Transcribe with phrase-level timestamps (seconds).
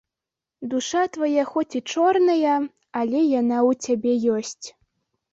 [0.69, 2.55] Душа твая хоць і чорная,
[3.01, 4.67] але яна ў цябе ёсць.